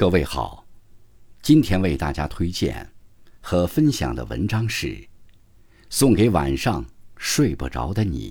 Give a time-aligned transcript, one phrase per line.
[0.00, 0.64] 各位好，
[1.42, 2.90] 今天为大家推荐
[3.42, 4.86] 和分享的文章是
[5.90, 6.82] 《送给晚上
[7.18, 8.30] 睡不着的你》，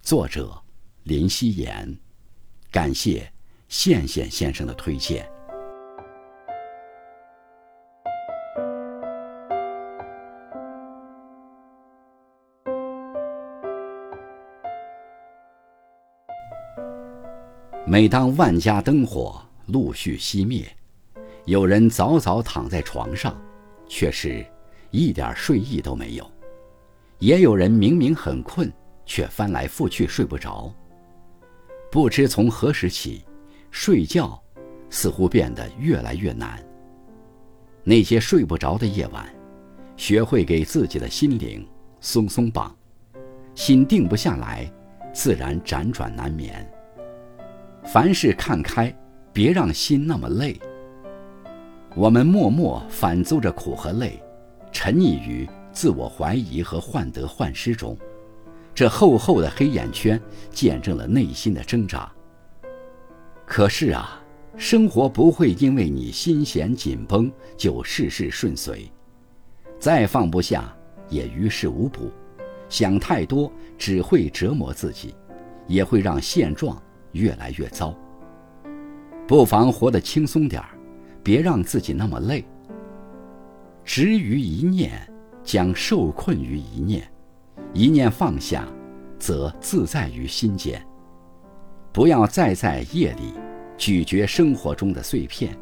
[0.00, 0.58] 作者
[1.02, 1.94] 林夕颜。
[2.70, 3.30] 感谢
[3.68, 5.30] 羡羡先生的推荐。
[17.86, 20.66] 每当万家灯火陆续熄灭，
[21.44, 23.40] 有人早早躺在床上，
[23.88, 24.44] 却是
[24.90, 26.24] 一点睡意都没有；
[27.18, 28.72] 也有人明明很困，
[29.06, 30.72] 却翻来覆去睡不着。
[31.90, 33.24] 不知从何时起，
[33.70, 34.40] 睡觉
[34.90, 36.62] 似乎变得越来越难。
[37.82, 39.26] 那些睡不着的夜晚，
[39.96, 41.66] 学会给自己的心灵
[42.00, 42.76] 松松绑，
[43.54, 44.70] 心定不下来，
[45.12, 46.68] 自然辗转难眠。
[47.84, 48.94] 凡事看开，
[49.32, 50.58] 别让心那么累。
[51.94, 54.22] 我们默默反奏着苦和累，
[54.70, 57.96] 沉溺于自我怀疑和患得患失中，
[58.74, 62.10] 这厚厚的黑眼圈见证了内心的挣扎。
[63.44, 64.22] 可是啊，
[64.56, 68.90] 生活不会因为你心弦紧绷就事事顺遂，
[69.78, 70.72] 再放不下
[71.08, 72.10] 也于事无补，
[72.68, 75.14] 想太多只会折磨自己，
[75.66, 76.80] 也会让现状。
[77.12, 77.92] 越来越糟，
[79.30, 80.70] 不妨活得轻松点儿，
[81.22, 82.44] 别让自己那么累。
[83.84, 85.08] 执于一念，
[85.44, 87.00] 将受困于一念；
[87.72, 88.66] 一念放下，
[89.20, 90.84] 则自在于心间。
[91.92, 93.34] 不要再在夜里
[93.78, 95.56] 咀嚼生活中的碎片，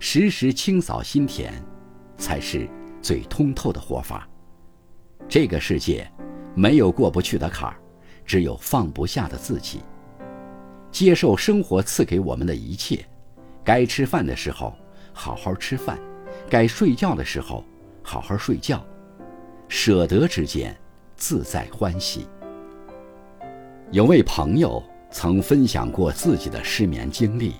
[0.00, 1.54] 时时清扫心田，
[2.18, 2.68] 才是
[3.00, 4.28] 最通透的活法。
[5.28, 6.10] 这个世界
[6.56, 7.76] 没有过不去的坎儿，
[8.26, 9.80] 只有放不下的自己。
[10.90, 13.06] 接受生活赐给我们的一切，
[13.64, 14.74] 该吃饭的时候
[15.12, 15.98] 好好吃饭，
[16.48, 17.64] 该睡觉的时候
[18.02, 18.84] 好好睡觉，
[19.68, 20.76] 舍得之间
[21.16, 22.26] 自在欢喜。
[23.90, 27.54] 有位朋友曾分享过自己的失眠经历，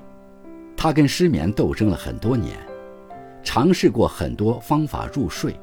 [0.77, 2.57] 他跟失眠斗争了很多年，
[3.45, 5.55] 尝试过很多方法入睡。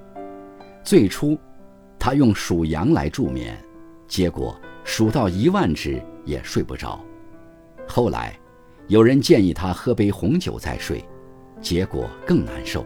[0.83, 1.37] 最初，
[1.97, 3.57] 他用数羊来助眠，
[4.07, 7.03] 结果数到一万只也睡不着。
[7.87, 8.39] 后来，
[8.89, 11.05] 有人建议他喝杯红酒再睡，
[11.61, 12.83] 结果更难受。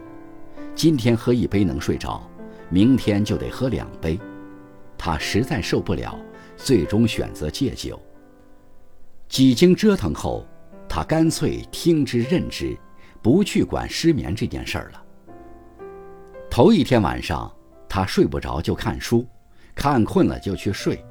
[0.74, 2.22] 今天喝一杯能睡着，
[2.68, 4.20] 明天就得喝两杯。
[4.98, 6.14] 他实在受不了，
[6.58, 7.98] 最终选择戒酒。
[9.30, 10.46] 几经折腾后，
[10.86, 12.76] 他干脆听之任之，
[13.22, 15.02] 不去管失眠这件事儿了。
[16.50, 17.50] 头一天晚上，
[17.88, 19.26] 他睡不着就看书，
[19.74, 21.02] 看困了就去睡，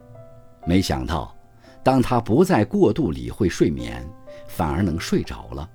[0.68, 1.36] 没想到。
[1.82, 4.08] 当他不再过度理会睡眠，
[4.48, 5.70] 反而能睡着了。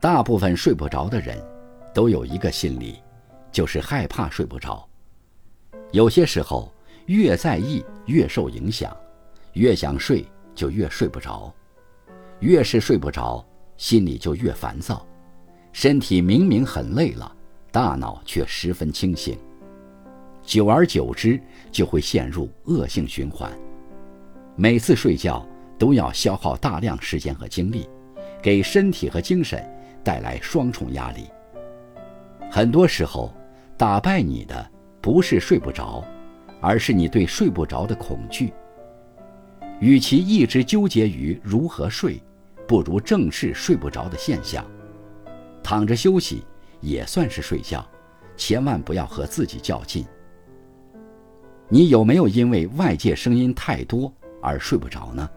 [0.00, 1.36] 大部分睡不着的人，
[1.92, 3.02] 都有一个心理，
[3.50, 4.88] 就是害怕睡不着。
[5.90, 6.72] 有些时候，
[7.06, 8.96] 越在意越受影响，
[9.54, 10.24] 越想睡
[10.54, 11.52] 就越睡不着，
[12.40, 13.44] 越是睡不着，
[13.76, 15.06] 心里就越烦躁，
[15.72, 17.34] 身体明明很累了，
[17.72, 19.38] 大脑却十分清醒。
[20.44, 21.40] 久而久之，
[21.72, 23.50] 就会陷入恶性循环。
[24.56, 25.46] 每次睡觉
[25.78, 27.88] 都要消耗大量时间和精力，
[28.42, 29.64] 给身体和精神
[30.02, 31.28] 带来双重压力。
[32.50, 33.32] 很多时候，
[33.76, 36.04] 打败你的不是睡不着，
[36.60, 38.52] 而是你对睡不着的恐惧。
[39.80, 42.20] 与其一直纠结于如何睡，
[42.66, 44.64] 不如正视睡不着的现象。
[45.62, 46.44] 躺着休息
[46.80, 47.86] 也算是睡觉，
[48.36, 50.04] 千万不要和自己较劲。
[51.68, 54.12] 你有没有因为外界声音太多？
[54.40, 55.28] 而睡不着呢？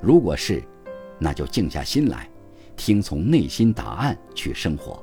[0.00, 0.62] 如果是，
[1.18, 2.28] 那就静下心来，
[2.76, 5.02] 听从内心答案去生活。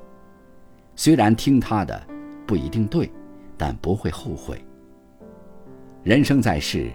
[0.95, 2.01] 虽然听他的
[2.47, 3.11] 不一定对，
[3.57, 4.63] 但不会后悔。
[6.03, 6.91] 人生在世，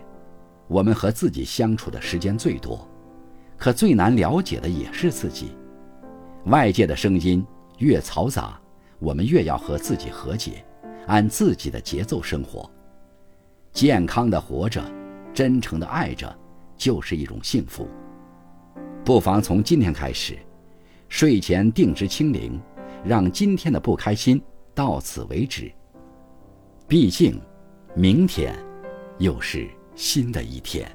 [0.69, 2.89] 我们和自己相处的时间最多，
[3.59, 5.55] 可最难了解的也是自己。
[6.47, 7.45] 外界的声音
[7.79, 8.59] 越嘈杂，
[8.99, 10.65] 我们越要和自己和解，
[11.07, 12.71] 按自己的节奏生活，
[13.73, 14.83] 健康的活着。
[15.33, 16.37] 真诚的爱着，
[16.81, 17.87] 就是一种幸福。
[19.05, 20.39] 不妨从今天开始，
[21.11, 22.59] 睡前定时清零，
[23.05, 24.41] 让今天的不开心
[24.75, 25.71] 到此为止。
[26.89, 27.39] 毕竟，
[27.95, 28.59] 明天
[29.19, 30.91] 又是新的一天。